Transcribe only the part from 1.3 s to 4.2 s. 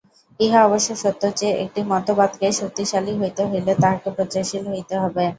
যে, একটি মতবাদকে শক্তিশালী হইতে হইলে তাহাকে